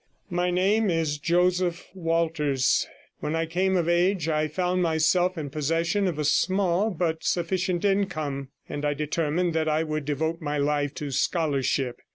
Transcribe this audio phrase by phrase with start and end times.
[0.31, 2.87] My name is Joseph Walters.
[3.19, 7.85] When I came of age I found myself in possession of a small but sufficient
[7.85, 12.01] income, and I determined that I would devote my life to scholarship.